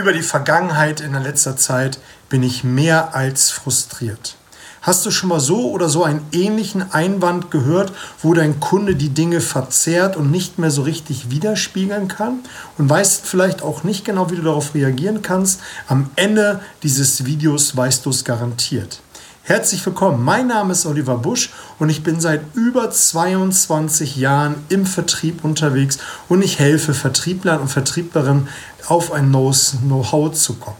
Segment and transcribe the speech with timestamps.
[0.00, 1.98] Über die Vergangenheit in der letzter Zeit
[2.30, 4.34] bin ich mehr als frustriert.
[4.80, 7.92] Hast du schon mal so oder so einen ähnlichen Einwand gehört,
[8.22, 12.38] wo dein Kunde die Dinge verzerrt und nicht mehr so richtig widerspiegeln kann
[12.78, 15.60] und weißt vielleicht auch nicht genau, wie du darauf reagieren kannst?
[15.86, 19.02] Am Ende dieses Videos weißt du es garantiert.
[19.50, 21.50] Herzlich willkommen, mein Name ist Oliver Busch
[21.80, 27.66] und ich bin seit über 22 Jahren im Vertrieb unterwegs und ich helfe Vertrieblern und
[27.66, 28.46] Vertrieblerinnen
[28.86, 30.76] auf ein neues Know-how zu kommen.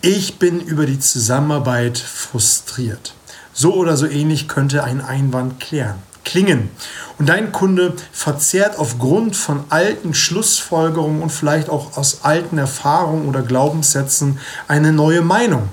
[0.00, 3.12] Ich bin über die Zusammenarbeit frustriert.
[3.52, 6.70] So oder so ähnlich könnte ein Einwand klären, klingen.
[7.18, 13.42] Und dein Kunde verzehrt aufgrund von alten Schlussfolgerungen und vielleicht auch aus alten Erfahrungen oder
[13.42, 15.68] Glaubenssätzen eine neue Meinung.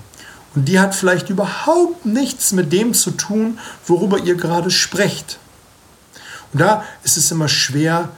[0.57, 5.37] Und die hat vielleicht überhaupt nichts mit dem zu tun, worüber ihr gerade sprecht.
[6.51, 8.09] Und da ist es immer schwer,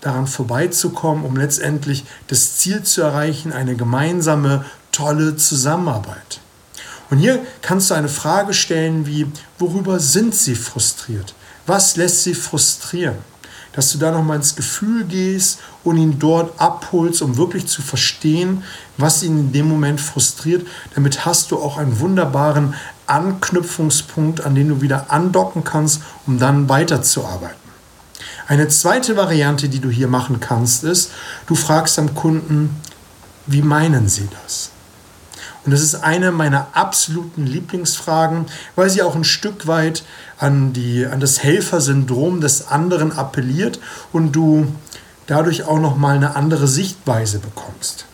[0.00, 6.38] daran vorbeizukommen, um letztendlich das Ziel zu erreichen, eine gemeinsame tolle Zusammenarbeit.
[7.10, 9.26] Und hier kannst du eine Frage stellen wie,
[9.58, 11.34] worüber sind sie frustriert?
[11.66, 13.18] Was lässt sie frustrieren?
[13.78, 18.64] Dass du da nochmal ins Gefühl gehst und ihn dort abholst, um wirklich zu verstehen,
[18.96, 20.66] was ihn in dem Moment frustriert.
[20.96, 22.74] Damit hast du auch einen wunderbaren
[23.06, 27.56] Anknüpfungspunkt, an den du wieder andocken kannst, um dann weiterzuarbeiten.
[28.48, 31.12] Eine zweite Variante, die du hier machen kannst, ist,
[31.46, 32.74] du fragst am Kunden,
[33.46, 34.72] wie meinen sie das?
[35.64, 40.04] Und das ist eine meiner absoluten Lieblingsfragen, weil sie auch ein Stück weit
[40.38, 43.80] an, die, an das Helfersyndrom des anderen appelliert
[44.12, 44.66] und du
[45.26, 48.06] dadurch auch nochmal eine andere Sichtweise bekommst.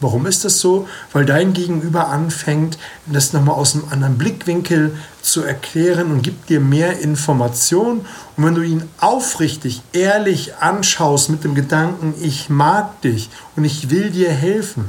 [0.00, 0.88] Warum ist das so?
[1.12, 6.60] Weil dein Gegenüber anfängt, das nochmal aus einem anderen Blickwinkel zu erklären und gibt dir
[6.60, 8.06] mehr Information.
[8.36, 13.90] Und wenn du ihn aufrichtig, ehrlich anschaust mit dem Gedanken, ich mag dich und ich
[13.90, 14.88] will dir helfen,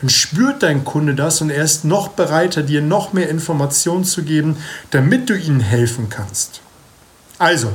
[0.00, 4.22] dann spürt dein Kunde das und er ist noch bereiter, dir noch mehr Informationen zu
[4.22, 4.56] geben,
[4.90, 6.60] damit du ihnen helfen kannst.
[7.38, 7.72] Also,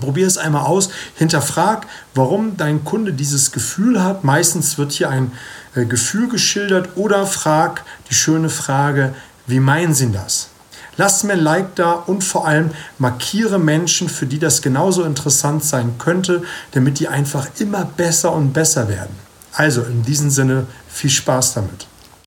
[0.00, 4.24] probier es einmal aus, hinterfrag, warum dein Kunde dieses Gefühl hat.
[4.24, 5.32] Meistens wird hier ein
[5.74, 9.14] äh, Gefühl geschildert oder frag die schöne Frage,
[9.46, 10.48] wie meinen Sie das?
[10.96, 15.64] Lass mir ein Like da und vor allem markiere Menschen, für die das genauso interessant
[15.64, 19.27] sein könnte, damit die einfach immer besser und besser werden.
[19.58, 21.88] Also in diesem Sinne viel Spaß damit.